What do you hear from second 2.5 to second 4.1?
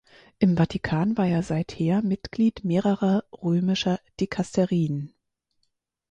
mehrerer römischer